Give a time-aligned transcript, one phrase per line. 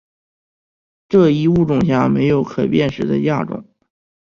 [1.09, 3.63] 这一物种下没有可辨识的亚种。